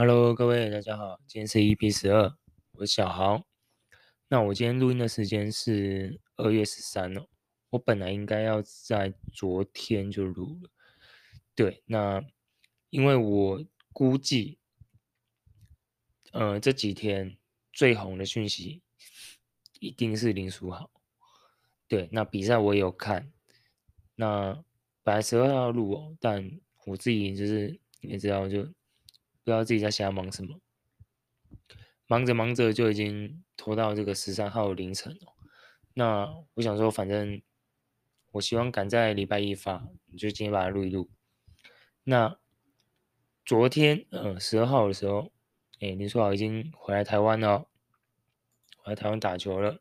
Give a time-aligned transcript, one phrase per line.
[0.00, 2.34] Hello，各位大家好，今天是 EP 十二，
[2.72, 3.44] 我是小豪。
[4.28, 7.26] 那我今天录音的时间是二月十三哦，
[7.68, 10.70] 我本来应该要在昨天就录了，
[11.54, 12.24] 对，那
[12.88, 14.58] 因为我估计，
[16.32, 17.36] 呃，这几天
[17.70, 18.82] 最红的讯息
[19.80, 20.90] 一定是林书豪，
[21.86, 23.30] 对，那比赛我也有看，
[24.14, 24.64] 那
[25.02, 28.66] 本来十二号要录哦，但我自己就是你也知道就。
[29.42, 30.60] 不知道自己在瞎忙什么，
[32.06, 35.34] 忙着忙着就已经拖到这个十三号凌晨了。
[35.94, 37.40] 那我想说，反正
[38.32, 41.10] 我希望赶在礼拜一发，就今天把它录一录。
[42.04, 42.38] 那
[43.44, 45.32] 昨天，呃，十二号的时候，
[45.80, 47.68] 哎，林书豪已经回来台湾了，
[48.76, 49.80] 回来台湾打球了。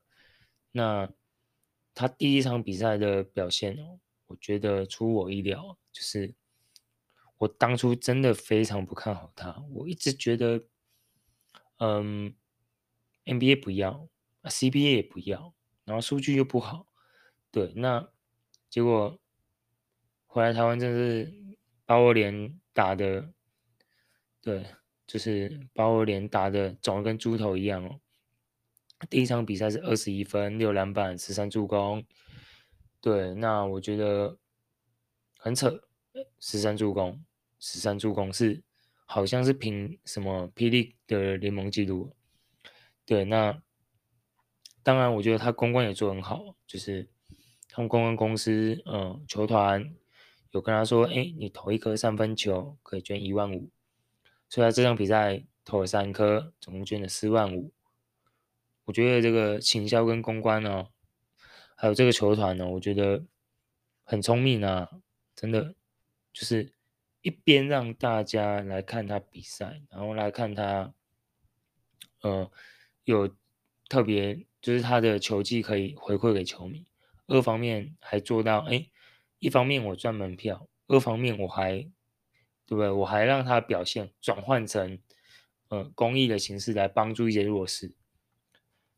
[0.71, 1.11] 那
[1.93, 6.33] 他第一场比赛的表现哦，我觉得出我意料，就是。
[7.39, 10.65] 我当初真的非常不看好他，我一直觉得，
[11.77, 12.35] 嗯
[13.25, 14.09] ，NBA 不要
[14.43, 15.53] ，CBA 也不要，
[15.85, 16.87] 然后数据又不好，
[17.49, 18.09] 对，那
[18.69, 19.17] 结果
[20.27, 21.33] 回来台湾真是
[21.85, 23.33] 把我脸打的，
[24.41, 24.65] 对，
[25.07, 28.01] 就是把我脸打的肿的跟猪头一样哦。
[29.09, 32.05] 第一场比赛是二十一分、六篮板、十三助攻，
[32.99, 34.37] 对，那我觉得
[35.37, 35.87] 很扯，
[36.37, 37.23] 十三助攻。
[37.59, 38.63] 十三助攻是，
[39.05, 42.15] 好像是凭什么霹雳的联盟纪录？
[43.05, 43.61] 对，那
[44.81, 47.09] 当然，我觉得他公关也做很好，就是
[47.67, 49.93] 他们公关公司，嗯，球团
[50.51, 53.69] 有跟他说，哎，你投一颗三分球可以捐一万五，
[54.47, 57.73] 所以他这场比赛投了三颗，总共捐了四万五。
[58.85, 60.87] 我觉得这个行销跟公关呢，
[61.75, 63.25] 还有这个球团呢，我觉得
[64.03, 64.89] 很聪明啊，
[65.35, 65.75] 真的
[66.31, 66.71] 就是。
[67.21, 70.93] 一边让大家来看他比赛，然后来看他，
[72.21, 72.49] 呃，
[73.03, 73.35] 有
[73.89, 76.85] 特别就是他的球技可以回馈给球迷。
[77.27, 78.89] 二方面还做到，哎，
[79.39, 81.81] 一方面我赚门票，二方面我还，
[82.65, 82.89] 对不对？
[82.89, 84.97] 我还让他表现转换成，
[85.67, 87.93] 呃，公益的形式来帮助一些弱势。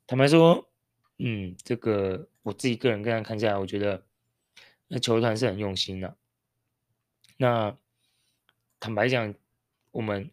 [0.05, 0.69] 坦白说，
[1.17, 4.05] 嗯，这个我自己个人这样看下来，我觉得
[4.87, 6.15] 那球团是很用心的。
[7.37, 7.75] 那。
[8.81, 9.35] 坦白讲，
[9.91, 10.31] 我们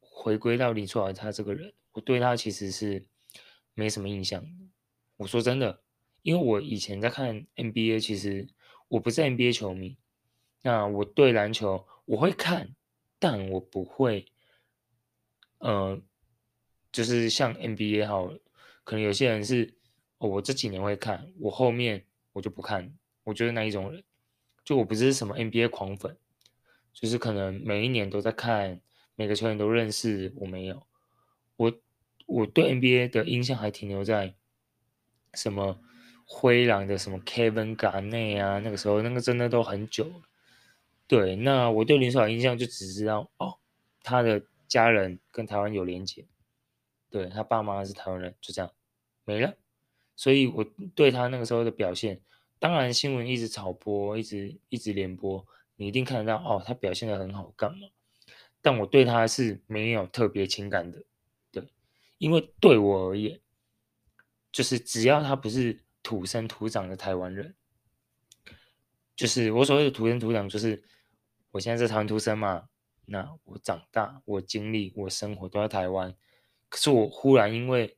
[0.00, 3.02] 回归到林书豪他这个人，我对他其实是
[3.72, 4.46] 没什么印象。
[5.16, 5.80] 我说真的，
[6.20, 8.48] 因为我以前在看 NBA，其实
[8.88, 9.96] 我不是 NBA 球迷。
[10.60, 12.74] 那我对篮球我会看，
[13.18, 14.26] 但我不会，
[15.56, 15.98] 呃，
[16.92, 18.30] 就是像 NBA 好，
[18.84, 19.72] 可能有些人是，
[20.18, 22.94] 我这几年会看，我后面我就不看。
[23.24, 24.04] 我觉得那一种人，
[24.62, 26.14] 就我不是什么 NBA 狂粉。
[26.98, 28.80] 就是可能每一年都在看，
[29.16, 30.82] 每个球员都认识，我没有，
[31.56, 31.70] 我
[32.24, 34.34] 我对 NBA 的印象还停留在
[35.34, 35.78] 什么
[36.24, 40.10] 灰狼的什么 Kevin Garnett 啊，那个时候那个真的都很久。
[41.06, 43.58] 对，那我对林书豪印象就只知道哦，
[44.02, 46.24] 他的家人跟台湾有连结，
[47.10, 48.72] 对，他爸妈是台湾人，就这样
[49.26, 49.54] 没了。
[50.16, 50.64] 所以我
[50.94, 52.18] 对他那个时候的表现，
[52.58, 55.46] 当然新闻一直炒播，一直一直连播。
[55.76, 57.88] 你一定看得到哦，他表现得很好，干嘛？
[58.62, 61.04] 但我对他是没有特别情感的，
[61.52, 61.62] 对，
[62.18, 63.40] 因为对我而言，
[64.50, 67.54] 就是只要他不是土生土长的台湾人，
[69.14, 70.82] 就是我所谓的土生土长，就是
[71.52, 72.68] 我现在在台湾出生嘛，
[73.04, 76.16] 那我长大，我经历，我生活都在台湾，
[76.68, 77.96] 可是我忽然因为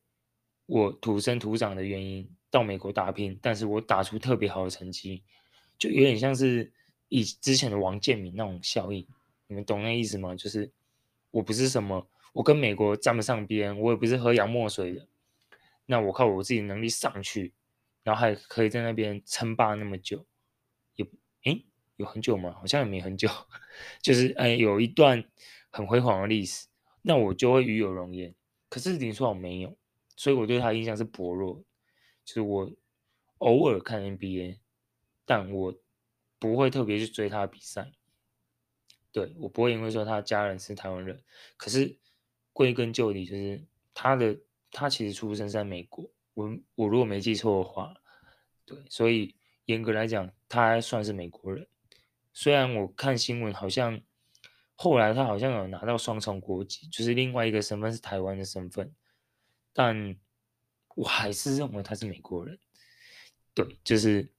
[0.67, 5.23] 我土生土长的原因到美国打拼，但是我打出特别好的成绩，
[5.79, 6.75] 就有点像是。
[7.09, 9.07] 以之前的王建民那种效应，
[9.47, 10.35] 你们懂那意思吗？
[10.35, 10.71] 就是
[11.31, 15.07] 我不是什么，我跟美国沾不上边，我也不是喝洋墨水的。
[15.87, 17.55] 那我靠我自己的能力上去，
[18.03, 20.27] 然后还可以在那边称霸那么久，
[20.97, 21.07] 有
[21.45, 21.65] 诶
[21.97, 22.53] 有很久吗？
[22.61, 23.29] 好像也没很久，
[24.03, 25.25] 就是哎有一段
[25.71, 26.67] 很辉煌的历史，
[27.01, 28.35] 那我就会与有荣焉。
[28.69, 29.75] 可是林书豪没有，
[30.15, 31.65] 所以我对他印象是薄弱。
[32.25, 32.71] 就是我
[33.39, 34.59] 偶尔看 NBA，
[35.25, 35.75] 但我。
[36.39, 37.91] 不会特别去追他的比赛，
[39.11, 41.21] 对，我不会因为说他家人是台湾人，
[41.57, 41.99] 可是
[42.53, 43.61] 归根究底就是
[43.93, 44.39] 他的
[44.71, 47.93] 他其实出生在美国，我我如果没记错的话，
[48.65, 51.67] 对，所以严格来讲他还算是美国人。
[52.33, 54.01] 虽然我看新闻好像
[54.77, 58.95] 后来他好像有拿到双重国籍，就是另外一个身份是台湾的身份，
[59.73, 60.17] 但
[60.95, 62.57] 我还是认为他是美国人。
[63.55, 64.33] 对，就是。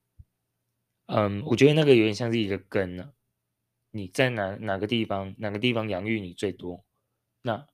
[1.11, 3.13] 嗯，我觉得那个有点像是一个根呢、
[3.89, 6.85] 你在哪哪个地方，哪个地方养育你最多，
[7.41, 7.65] 那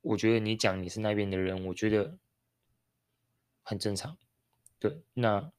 [0.00, 2.18] 我觉得你讲你是那边的人，我觉得
[3.62, 4.18] 很正常。
[4.80, 5.52] 对，那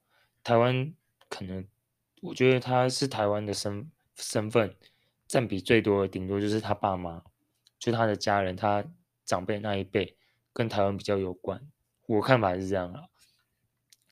[0.43, 0.93] 台湾
[1.29, 1.65] 可能，
[2.21, 4.75] 我觉得他是台湾的身身份
[5.27, 7.23] 占比最多的，顶多就是他爸妈，
[7.79, 8.83] 就他的家人，他
[9.23, 10.17] 长辈那一辈
[10.51, 11.71] 跟台湾比较有关。
[12.05, 13.05] 我看法是这样啊。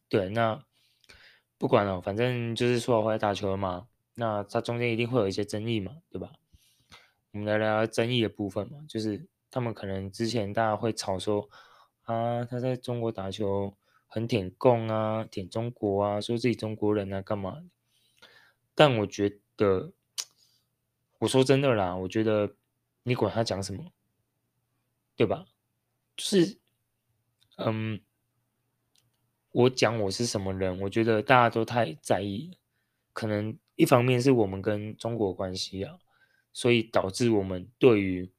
[0.07, 0.63] 对，那
[1.59, 6.31] 不管了，反正就是说回来打球了嘛，那他中间一定会有一些争议嘛，对吧？
[7.33, 9.27] 我们来聊聊争议的部分嘛，就是。
[9.51, 11.49] 他们可能之前大家会吵说
[12.03, 13.75] 啊，他在中国打球
[14.05, 17.63] 很舔共啊，舔中国啊，说自己中国人啊，干嘛？
[18.75, 19.91] 但我觉得，
[21.17, 22.53] 我说真的啦，我觉得
[23.01, 23.91] 你管他讲什么，
[25.15, 25.47] 对吧？
[26.15, 26.59] 就是，
[27.57, 27.99] 嗯，
[29.59, 32.57] 我讲我是什么人，我觉得大家都太在意，
[33.13, 35.99] 可能一方面是我们跟中国关系啊，
[36.53, 38.31] 所以导致我们对于。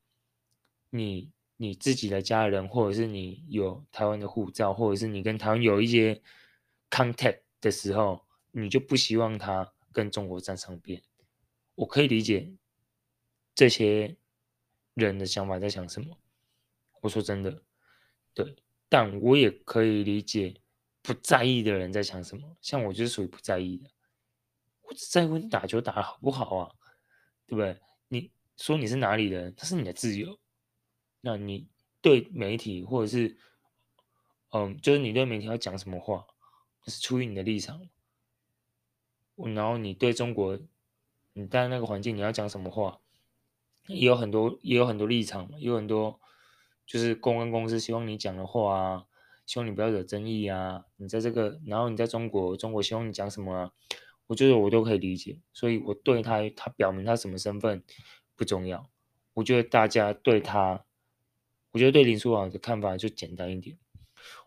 [0.92, 6.20] 你你自己的家人，或者是你有台湾的护照，或者是你跟台湾有一些
[6.90, 11.00] contact 的时候，你就不希望他跟中国站上边。
[11.76, 12.52] 我可以理解
[13.54, 14.16] 这些
[14.94, 16.18] 人的想法在想什么。
[17.02, 17.62] 我说真的，
[18.34, 18.56] 对，
[18.88, 20.56] 但我也可以理解
[21.02, 22.56] 不在意的人在想什么。
[22.60, 23.90] 像我就是属于不在意的，
[24.82, 26.74] 我只在乎你打球打得好不好啊，
[27.46, 27.80] 对不对？
[28.08, 30.38] 你说你是哪里人，那是你的自由。
[31.20, 31.68] 那你
[32.00, 33.36] 对媒体，或者是，
[34.50, 36.26] 嗯，就是你对媒体要讲什么话，
[36.86, 37.88] 是出于你的立场。
[39.36, 40.58] 然后你对中国，
[41.32, 43.00] 你在那个环境你要讲什么话，
[43.86, 46.20] 也有很多也有很多立场，也有很多
[46.86, 49.06] 就是公关公司希望你讲的话啊，
[49.50, 50.84] 希望你不要惹争议啊。
[50.94, 53.72] 你在这个，然后你在中国，中国希望你讲什么啊，
[54.28, 55.40] 我觉得我都可以理解。
[55.52, 57.82] 所以我对他，他表明他什么身份
[58.36, 58.88] 不重要。
[59.34, 60.84] 我觉得大家对他。
[61.72, 63.76] 我觉得对林书豪的看法就简单一点，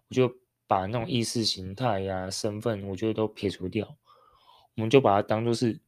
[0.08, 3.98] 我就把那种意识形态呀、身份，我觉得都撇除掉，
[4.76, 5.82] 我们就把它当做是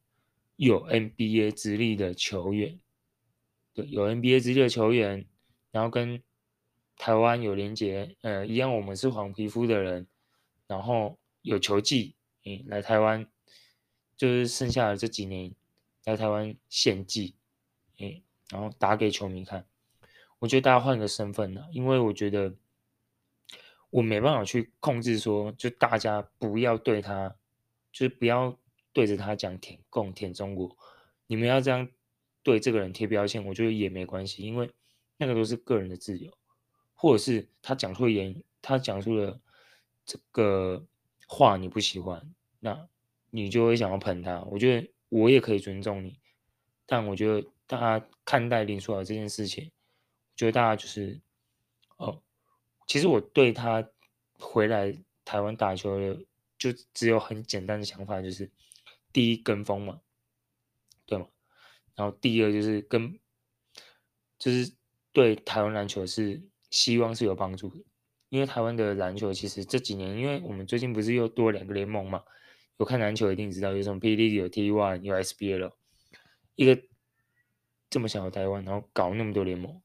[0.58, 2.80] 有 NBA 资历的球员，
[3.74, 5.26] 对，有 NBA 资历的球员，
[5.72, 6.22] 然后跟
[6.98, 10.08] 台湾有连结，呃，一样，我们是黄皮肤的人，
[10.68, 12.16] 然后有球技，
[12.46, 13.28] 嗯，来台湾，
[14.16, 15.54] 就是剩下的这几年
[16.06, 17.36] 来台湾献技，
[18.00, 19.66] 嗯，然后打给球迷看。
[20.40, 22.54] 我觉得大家换个身份呢，因为我觉得
[23.90, 27.36] 我没办法去控制说，就大家不要对他，
[27.92, 28.58] 就是不要
[28.94, 30.76] 对着他讲舔共、舔中国。
[31.28, 31.90] 你们要这样
[32.44, 34.70] 对这个人贴标签，我觉得也没关系，因为
[35.18, 36.32] 那个都是个人的自由，
[36.96, 39.40] 或者是他讲出言，他讲出了
[40.06, 40.84] 这个
[41.28, 42.88] 话你不喜欢，那
[43.30, 44.42] 你就会想要喷他。
[44.50, 46.20] 我觉得我也可以尊重你，
[46.86, 49.72] 但我觉得大家看待林书豪这件事情。
[50.36, 51.22] 觉得大家就是，
[51.96, 52.22] 哦，
[52.86, 53.88] 其实我对他
[54.38, 54.94] 回来
[55.24, 56.26] 台湾打球的，
[56.58, 58.52] 就只有很简单的想法，就是
[59.14, 60.02] 第一跟风嘛，
[61.06, 61.28] 对吗？
[61.96, 63.18] 然后第二就是跟，
[64.38, 64.74] 就是
[65.14, 66.42] 对台湾篮球是
[66.76, 67.82] 希望是有帮助的，
[68.28, 72.22] 因为台湾的篮球其实这几年，因为我们最近不是又多两个联盟嘛，
[72.76, 75.72] 有看篮球一定知道，有什么 P D 有 T One 有 SBL，
[76.56, 76.78] 一个
[77.90, 79.82] 这么小的台湾，然后搞那么多联盟。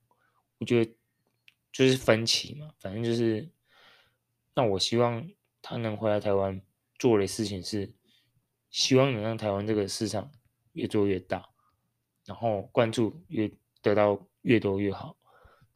[0.58, 0.92] 我觉得
[1.70, 3.48] 就是分歧嘛，反正就是，
[4.56, 5.30] 那我希望
[5.62, 6.60] 他能回来台湾
[6.98, 7.94] 做的事情是，
[8.68, 10.32] 希望能让台湾这个市场
[10.72, 11.50] 越做越大，
[12.24, 13.48] 然后关注越
[13.80, 15.16] 得到越多越好，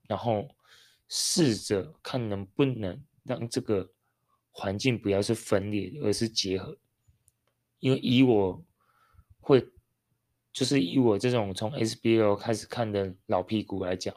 [0.09, 0.49] 然后
[1.16, 3.88] 试着看能不能让这个
[4.50, 6.76] 环境不要是分裂，而是结合，
[7.78, 8.64] 因为以我
[9.38, 9.64] 会，
[10.52, 14.12] 就是以我这种从 SBL 开始看的老屁股来讲。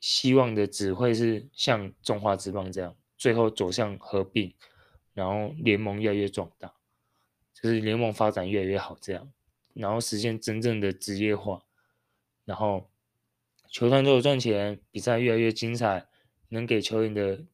[0.00, 4.54] 希望的只会是像中华职棒这样，最后走向合并，
[5.14, 6.74] 然后联盟越来越壮大，
[7.54, 9.32] 就是联盟发展越来越好这样，
[9.72, 11.62] 然后实现真正的职业化，
[12.44, 12.90] 然后
[13.68, 16.08] 球团都有赚钱，比赛越来越精彩，
[16.48, 17.44] 能给球员的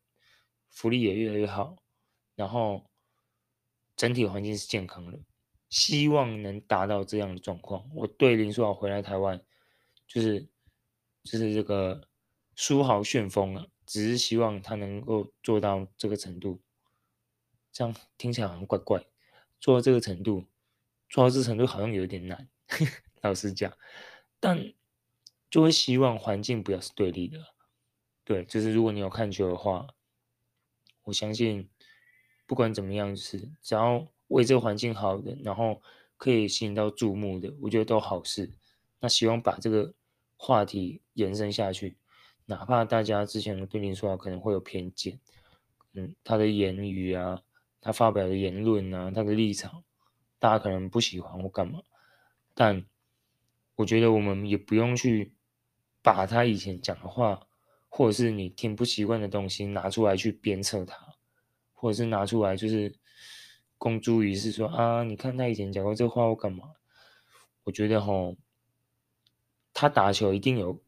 [0.71, 1.76] 福利也越来越好，
[2.35, 2.90] 然后
[3.97, 5.18] 整体环境是健康的，
[5.68, 7.88] 希望能达到这样的状况。
[7.94, 9.44] 我对林书豪回来台湾，
[10.06, 10.49] 就是
[11.23, 12.09] 就是这个。
[12.56, 16.62] 书豪旋风啊，只是希望他能够做到这个程度，
[17.73, 19.04] 这样听起来好像怪怪。
[19.59, 20.44] 做到这个程度，
[21.09, 22.49] 做到这程度好像有点难，
[23.23, 23.76] 老实讲。
[24.38, 24.73] 但
[25.54, 27.38] 就会希望环境不要是对立的。
[28.25, 29.87] 对，就是如果你有看球的话，
[31.04, 31.70] 我相信
[32.44, 35.80] 不管怎么样，就是只要为这个环境好的，然后
[36.16, 38.52] 可以吸引到注目的，我觉得都好事。
[38.99, 39.94] 那希望把这个
[40.37, 41.99] 话题延伸下去。
[42.46, 45.20] 哪怕大家之前对林书豪可能会有偏见，
[45.92, 47.40] 嗯，他的言语啊，
[47.80, 49.84] 他发表的言论啊，他的立场，
[50.40, 51.80] 大家可能不喜欢或干嘛，
[52.54, 52.84] 但
[53.76, 55.33] 我觉得我们也不用去
[56.04, 57.49] 把他以前讲的话，
[57.88, 60.96] 或者是你听不习惯的东西拿出来去鞭策他，
[61.73, 62.94] 或者是拿出来就是
[63.78, 66.75] 公诸于世说啊，你看他以前讲过这话或干嘛？
[67.64, 68.37] 我觉得吼，
[69.73, 70.80] 他打球一定有。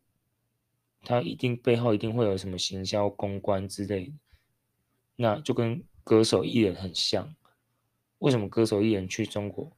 [1.08, 4.12] 他一定背后一定会有什么行销公关之类的，
[5.14, 7.32] 那就跟歌手艺人很像。
[8.18, 9.70] 为什么歌手艺人去中国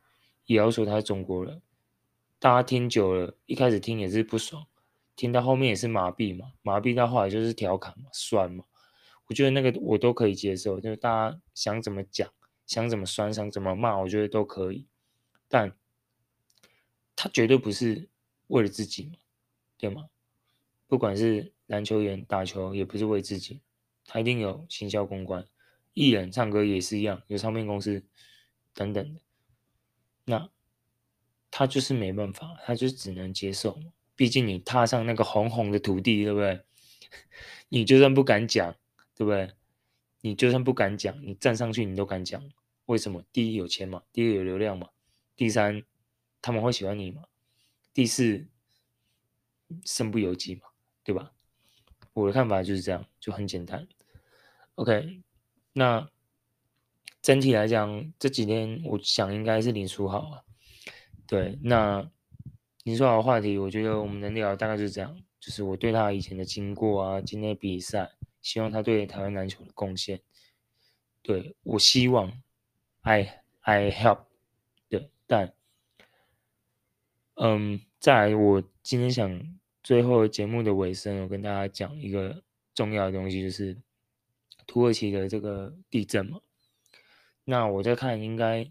[0.46, 1.60] 也要说他是中国人？
[2.38, 4.66] 大家听久了，一开始听也是不爽，
[5.18, 8.64] 听到后面也是麻痹嘛，麻痹到后来就是调侃嘛，酸嘛。
[9.26, 12.32] 我觉得那个我都可以接受，就是大家想怎么讲，
[12.68, 14.86] 想怎么酸，想怎么骂，我觉得都可以。
[15.48, 15.76] 但
[17.16, 18.08] 他绝对不是
[18.46, 19.16] 为了自己嘛，
[19.76, 20.08] 对吗？
[20.86, 23.60] 不管是篮球员打球，也不是为自己，
[24.06, 25.44] 他一定有行销公关，
[25.94, 28.06] 艺人唱歌也是一样，有唱片公司
[28.72, 29.20] 等等的。
[30.26, 30.48] 那
[31.50, 33.80] 他就是没办法，他就只能接受。
[34.18, 36.60] 毕竟你踏上那个红红的土地，对不对？
[37.68, 38.74] 你就算不敢讲，
[39.14, 39.52] 对不对？
[40.22, 42.42] 你就算不敢讲，你站上去你都敢讲。
[42.86, 43.22] 为什么？
[43.32, 44.88] 第一有钱嘛，第二有流量嘛，
[45.36, 45.84] 第三
[46.42, 47.22] 他们会喜欢你嘛，
[47.94, 48.48] 第四
[49.84, 50.62] 身不由己嘛。
[51.04, 51.32] 对吧？
[52.12, 53.86] 我的看法就是这样，就很简单。
[54.74, 55.22] OK，
[55.72, 56.10] 那
[57.22, 60.42] 整体来讲，这几天我想应该是林书豪啊。
[61.26, 62.10] 对，那
[62.88, 70.22] 林书豪的话题，我觉得我们能聊大概就是这样，就是我对他以前的经过啊，今天比赛，希望他对台湾篮球的贡献。
[71.20, 72.32] 对，我希望
[73.02, 74.20] ，I I help。
[74.88, 75.52] 对，但，
[77.34, 79.58] 嗯，再来，我今天想。
[79.80, 82.42] 最后节目的尾声，我跟大家讲一个
[82.74, 83.76] 重要的东西，就是
[84.66, 86.40] 土耳其的这个地震嘛。
[87.44, 88.70] 那我在看，应该，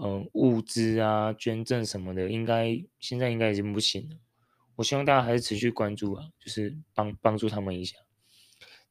[0.00, 4.16] 嗯，物资啊、捐赠什么的，应该现在应该已经不行了。
[4.76, 7.96] 我希望大家还是持续关注啊，就是帮帮助他们一下。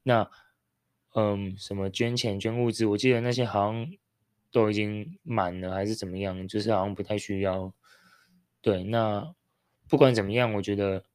[0.03, 0.29] 那，
[1.15, 3.89] 嗯，什么捐钱、捐物资，我记得那些好像
[4.51, 7.73] 都已经满了，还是怎么样，就是好像不太需要。
[8.61, 9.33] 对，那。
[9.89, 11.05] 不管怎么样，我觉得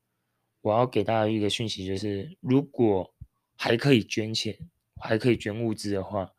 [0.62, 3.14] 我要给大家一个讯息，就是如果
[3.54, 4.58] 还可以捐钱，
[4.98, 6.32] 还可以捐物资的话，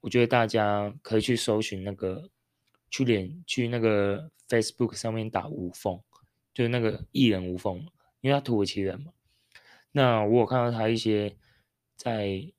[0.00, 2.30] 我觉得大家可以去搜寻那个，
[2.90, 6.02] 去连去那个 Facebook 上面打吴凤，
[6.52, 7.78] 就是那个艺人吴凤，
[8.20, 9.12] 因为他土耳其人嘛。
[9.92, 11.36] 那我有看到他一些
[11.96, 12.52] 在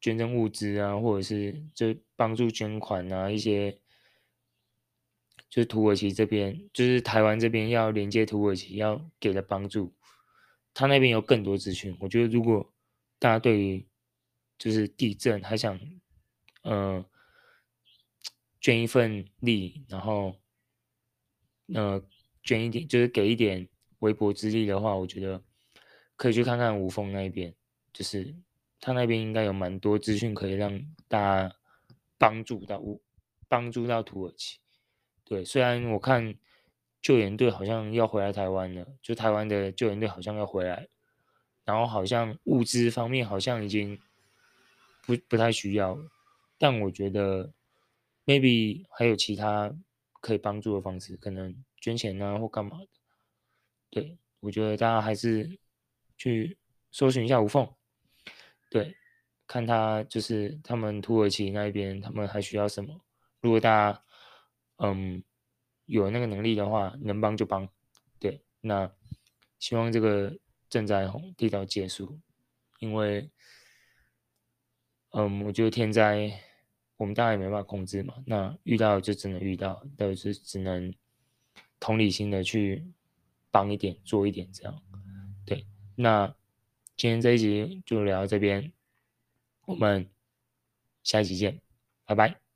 [0.00, 3.78] 捐赠物资啊，或者是就帮助捐款啊一些。
[5.48, 9.92] 就是土耳其这边，就是台湾这边要连接土耳其要给的帮助，
[10.72, 11.96] 他那边有更多资讯。
[11.98, 12.72] 我觉得如果
[13.18, 13.84] 大家对于
[14.56, 15.80] 就是地震还想，
[16.62, 17.04] 呃，
[18.60, 20.36] 捐一份力，然后，
[21.74, 22.02] 呃，
[22.42, 23.66] 捐一点，就是给一点
[24.00, 25.42] 微薄之力的话，我觉得
[26.16, 27.54] 可以去看看吴峰那边，
[27.92, 28.34] 就是
[28.78, 31.56] 他那边应该有蛮多资讯可以让大家
[32.18, 33.02] 帮助到吴，
[33.48, 34.58] 帮助到土耳其。
[35.24, 36.34] 对，虽然我看
[37.00, 40.88] 救援队好像要回来台湾了，就台湾的救援队好像要回来，
[41.64, 43.98] 然后好像物资方面好像已经
[45.06, 46.10] 不不太需要了，
[46.58, 47.52] 但我觉得
[48.30, 49.74] maybe 还有其他
[50.20, 52.88] 可以帮助的方式，可能捐钱啊或干嘛的。
[53.90, 55.58] 对，我觉得大家还是
[56.16, 56.56] 去
[56.92, 57.68] 搜寻一下吴凤，
[58.70, 58.94] 对，
[59.46, 63.00] 看他就是他们土耳其那边他们还需要什么，
[63.40, 64.04] 如果大家。
[64.82, 65.22] 嗯，
[65.84, 67.68] 有那个能力的话，能帮就帮。
[68.18, 68.90] 对，那
[69.58, 70.38] 希望这个
[70.70, 72.18] 赈灾红地道结束，
[72.78, 73.30] 因为，
[75.10, 76.32] 嗯，我觉得天灾
[77.00, 78.14] 我们大家也没办法控制嘛。
[78.26, 80.92] 那遇到就只能遇到，但是只能
[81.80, 82.84] 同理心的去
[83.50, 84.82] 帮一点，做一点这样。
[85.46, 85.64] 对，
[85.96, 86.26] 那
[86.98, 88.70] 今天这一集就聊到这边，
[89.64, 90.06] 我们
[91.02, 91.58] 下一集见，
[92.04, 92.49] 拜拜。